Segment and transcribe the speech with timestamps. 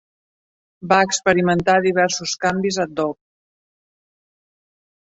[0.93, 3.21] Va experimentar diversos canvis ad-hoc.